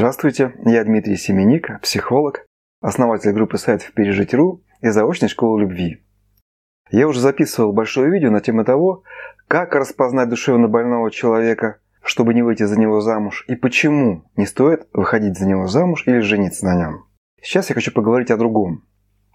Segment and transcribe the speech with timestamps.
[0.00, 2.46] Здравствуйте, я Дмитрий Семеник, психолог,
[2.80, 6.02] основатель группы сайтов «Пережить.ру» и заочной школы любви.
[6.90, 9.02] Я уже записывал большое видео на тему того,
[9.46, 14.88] как распознать душевно больного человека, чтобы не выйти за него замуж, и почему не стоит
[14.94, 17.04] выходить за него замуж или жениться на нем.
[17.42, 18.86] Сейчас я хочу поговорить о другом.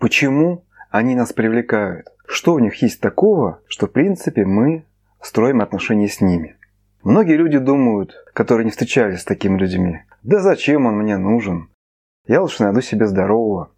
[0.00, 2.08] Почему они нас привлекают?
[2.26, 4.86] Что в них есть такого, что в принципе мы
[5.22, 6.57] строим отношения с ними?
[7.08, 11.70] Многие люди думают, которые не встречались с такими людьми, да зачем он мне нужен?
[12.26, 13.72] Я лучше найду себе здорового.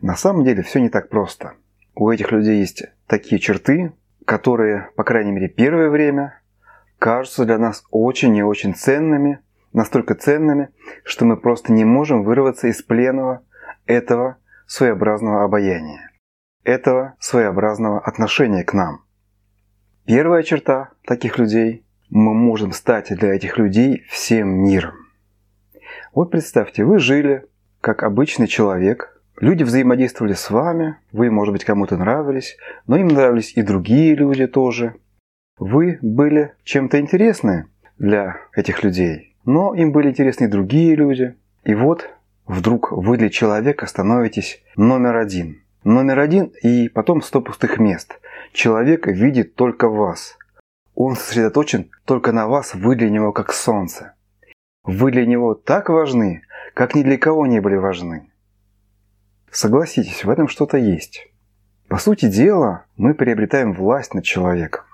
[0.00, 1.52] На самом деле все не так просто.
[1.94, 3.92] У этих людей есть такие черты,
[4.24, 6.42] которые, по крайней мере, первое время
[6.98, 9.38] кажутся для нас очень и очень ценными,
[9.72, 10.70] настолько ценными,
[11.04, 13.44] что мы просто не можем вырваться из пленного
[13.86, 16.10] этого своеобразного обаяния,
[16.64, 19.04] этого своеобразного отношения к нам.
[20.04, 24.94] Первая черта таких людей– мы можем стать для этих людей всем миром.
[26.12, 27.46] Вот представьте, вы жили
[27.80, 33.54] как обычный человек, люди взаимодействовали с вами, вы, может быть, кому-то нравились, но им нравились
[33.56, 34.94] и другие люди тоже.
[35.58, 37.66] Вы были чем-то интересны
[37.98, 41.34] для этих людей, но им были интересны и другие люди.
[41.64, 42.10] И вот
[42.46, 45.62] вдруг вы для человека становитесь номер один.
[45.82, 48.20] Номер один и потом сто пустых мест.
[48.52, 50.36] Человек видит только вас.
[50.94, 54.14] Он сосредоточен только на вас, вы для него как солнце.
[54.84, 56.42] Вы для него так важны,
[56.74, 58.30] как ни для кого не были важны.
[59.50, 61.28] Согласитесь, в этом что-то есть.
[61.88, 64.84] По сути дела, мы приобретаем власть над человеком.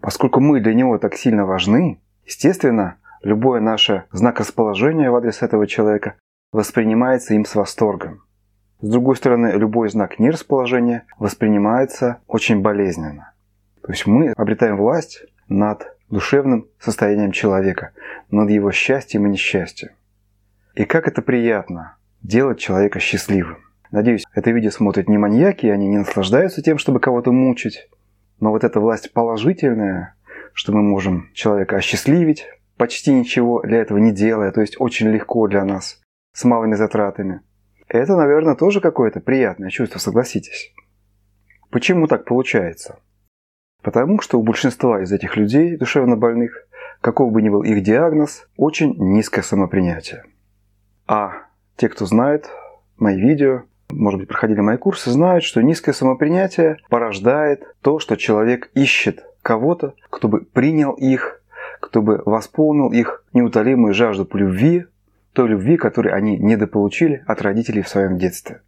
[0.00, 5.66] Поскольку мы для него так сильно важны, естественно, любое наше знак расположения в адрес этого
[5.66, 6.16] человека
[6.52, 8.22] воспринимается им с восторгом.
[8.80, 13.34] С другой стороны, любой знак нерасположения воспринимается очень болезненно.
[13.82, 17.92] То есть мы обретаем власть над душевным состоянием человека,
[18.30, 19.90] над его счастьем и несчастьем.
[20.74, 23.58] И как это приятно делать человека счастливым.
[23.90, 27.88] Надеюсь, это видео смотрят не маньяки, они не наслаждаются тем, чтобы кого-то мучить.
[28.38, 30.14] Но вот эта власть положительная,
[30.52, 35.48] что мы можем человека осчастливить, почти ничего для этого не делая, то есть очень легко
[35.48, 36.00] для нас,
[36.32, 37.40] с малыми затратами.
[37.88, 40.72] Это, наверное, тоже какое-то приятное чувство, согласитесь.
[41.70, 43.00] Почему так получается?
[43.82, 46.66] Потому что у большинства из этих людей, душевно больных,
[47.00, 50.24] каков бы ни был их диагноз, очень низкое самопринятие.
[51.06, 51.32] А
[51.76, 52.50] те, кто знает
[52.98, 58.70] мои видео, может быть, проходили мои курсы, знают, что низкое самопринятие порождает то, что человек
[58.74, 61.42] ищет кого-то, кто бы принял их,
[61.80, 64.84] кто бы восполнил их неутолимую жажду по любви,
[65.32, 68.60] той любви, которую они недополучили от родителей в своем детстве.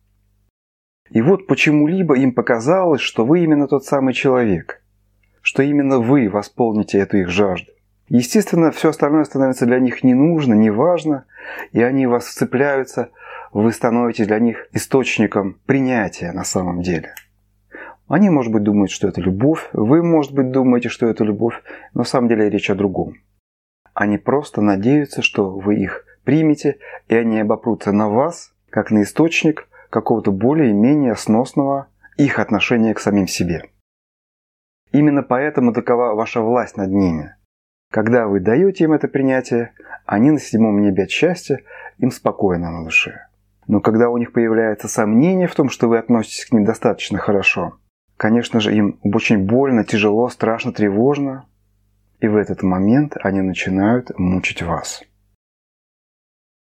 [1.11, 4.79] И вот почему-либо им показалось, что вы именно тот самый человек–
[5.43, 7.71] что именно вы восполните эту их жажду.
[8.09, 11.25] Естественно, все остальное становится для них не нужно, не важно,
[11.73, 13.11] и они вас вцепляются,
[13.53, 17.15] вы становитесь для них источником принятия на самом деле.
[18.09, 21.63] Они, может быть, думают, что это любовь, вы, может быть, думаете, что это любовь,
[21.95, 23.15] но на самом деле речь о другом.
[23.95, 26.79] Они просто надеются, что вы их примете,
[27.09, 33.27] и они обопрутся на вас, как на источник какого-то более-менее сносного их отношения к самим
[33.27, 33.65] себе.
[34.93, 37.35] Именно поэтому такова ваша власть над ними.
[37.91, 39.73] Когда вы даете им это принятие,
[40.07, 41.61] они на седьмом небе от счастья,
[41.99, 43.27] им спокойно на душе.
[43.67, 47.79] Но когда у них появляется сомнение в том, что вы относитесь к ним достаточно хорошо,
[48.17, 51.47] конечно же, им очень больно, тяжело, страшно, тревожно,
[52.21, 55.03] и в этот момент они начинают мучить вас.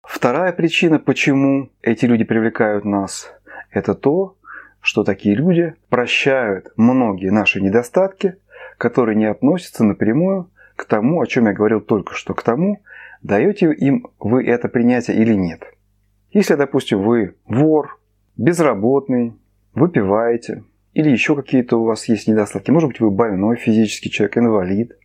[0.03, 3.33] Вторая причина, почему эти люди привлекают нас,
[3.71, 4.37] это то,
[4.81, 8.37] что такие люди прощают многие наши недостатки,
[8.79, 12.81] которые не относятся напрямую к тому, о чем я говорил только что, к тому,
[13.23, 15.63] даете им вы это принятие или нет.
[16.33, 17.99] Если, допустим, вы вор,
[18.37, 19.35] безработный,
[19.75, 20.65] выпиваете,
[20.95, 24.97] или еще какие-то у вас есть недостатки, может быть, вы больной физический человек, инвалид,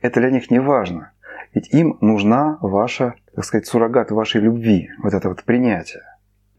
[0.00, 1.12] это для них не важно.
[1.52, 6.02] Ведь им нужна ваша, так сказать, суррогат вашей любви, вот это вот принятие.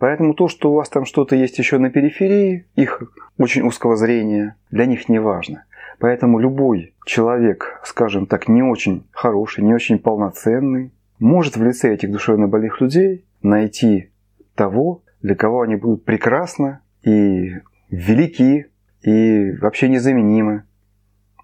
[0.02, 3.04] Поэтому то, что у вас там что-то есть еще на периферии, их
[3.38, 5.66] очень узкого зрения, для них не важно.
[6.00, 12.10] Поэтому любой человек, скажем так, не очень хороший, не очень полноценный, может в лице этих
[12.10, 14.10] душевно больных людей найти
[14.56, 17.58] того, для кого они будут прекрасны и
[17.92, 18.72] велики,
[19.04, 20.64] и вообще незаменимы.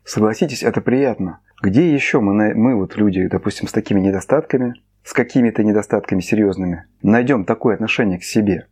[0.04, 1.42] Согласитесь, это приятно.
[1.62, 4.74] Где еще мы, мы вот люди, допустим, с такими недостатками,
[5.08, 8.68] с какими-то недостатками серьезными, найдем такое отношение к себе.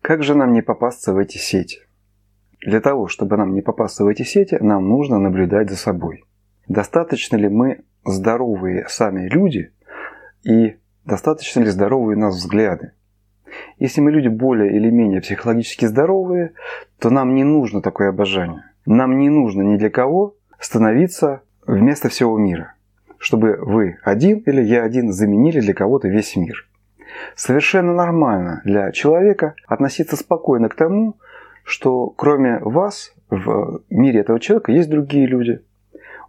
[0.00, 1.80] Как же нам не попасться в эти сети?
[2.62, 6.24] Для того, чтобы нам не попасться в эти сети, нам нужно наблюдать за собой.
[6.66, 9.74] Достаточно ли мы здоровые сами люди
[10.44, 12.92] и достаточно ли здоровые у нас взгляды.
[13.76, 16.54] Если мы люди более или менее психологически здоровые,
[16.98, 18.64] то нам не нужно такое обожание.
[18.86, 22.76] Нам не нужно ни для кого становиться вместо всего мира,
[23.24, 26.68] чтобы вы один или я один заменили для кого-то весь мир.
[27.34, 31.16] Совершенно нормально для человека относиться спокойно к тому,
[31.64, 35.62] что кроме вас в мире этого человека есть другие люди.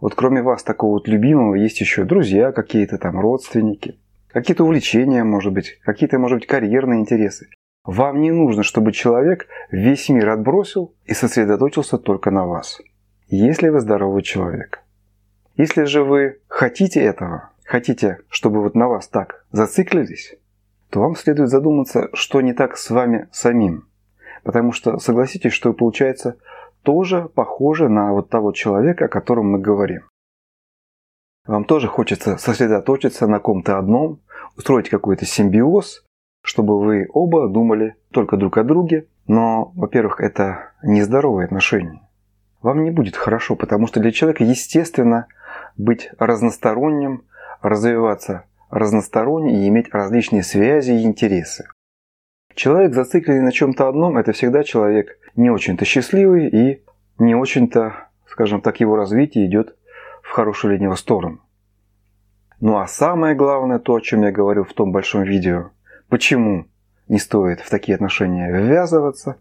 [0.00, 3.98] Вот кроме вас такого вот любимого есть еще друзья какие-то там, родственники,
[4.28, 7.48] какие-то увлечения, может быть, какие-то, может быть, карьерные интересы.
[7.84, 12.80] Вам не нужно, чтобы человек весь мир отбросил и сосредоточился только на вас.
[13.28, 14.80] Если вы здоровый человек.
[15.56, 20.36] Если же вы хотите этого, хотите, чтобы вот на вас так зациклились,
[20.88, 23.88] то вам следует задуматься, что не так с вами самим.
[24.42, 26.38] Потому что согласитесь, что получается
[26.82, 30.08] тоже похоже на вот того человека, о котором мы говорим.
[31.46, 34.22] Вам тоже хочется сосредоточиться на ком-то одном,
[34.56, 36.06] устроить какой-то симбиоз,
[36.42, 39.08] чтобы вы оба думали только друг о друге.
[39.26, 42.00] Но, во-первых, это нездоровые отношения.
[42.62, 45.26] Вам не будет хорошо, потому что для человека естественно
[45.76, 47.24] быть разносторонним,
[47.62, 51.68] развиваться разносторонне и иметь различные связи и интересы.
[52.54, 56.82] Человек, зацикленный на чем-то одном, это всегда человек не очень-то счастливый и
[57.18, 59.76] не очень-то, скажем так, его развитие идет
[60.22, 61.40] в хорошую для него сторону.
[62.60, 65.70] Ну а самое главное, то, о чем я говорил в том большом видео,
[66.08, 66.66] почему
[67.08, 69.36] не стоит в такие отношения ввязываться,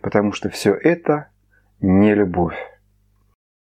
[0.00, 1.28] потому что все это
[1.80, 2.56] не любовь.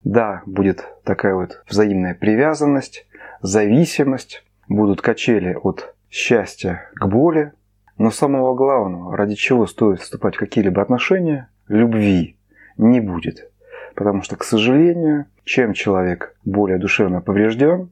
[0.04, 3.08] Да, будет такая вот взаимная привязанность,
[3.42, 7.54] зависимость, будут качели от счастья к боли,
[7.98, 12.38] но самого главного, ради чего стоит вступать в какие-либо отношения, любви
[12.78, 13.52] не будет.
[13.96, 17.90] Потому что, к сожалению, чем человек более душевно поврежден,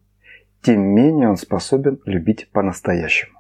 [0.62, 3.34] тем менее он способен любить по-настоящему.